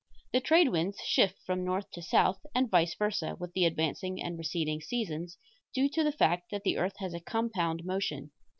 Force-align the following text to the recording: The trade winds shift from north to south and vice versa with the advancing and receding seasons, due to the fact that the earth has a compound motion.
The 0.33 0.39
trade 0.41 0.69
winds 0.69 0.99
shift 1.01 1.35
from 1.45 1.63
north 1.63 1.91
to 1.91 2.01
south 2.01 2.43
and 2.55 2.71
vice 2.71 2.95
versa 2.95 3.35
with 3.39 3.53
the 3.53 3.65
advancing 3.65 4.19
and 4.19 4.35
receding 4.35 4.81
seasons, 4.81 5.37
due 5.75 5.89
to 5.89 6.03
the 6.03 6.11
fact 6.11 6.49
that 6.49 6.63
the 6.63 6.79
earth 6.79 6.95
has 6.97 7.13
a 7.13 7.19
compound 7.19 7.85
motion. 7.85 8.31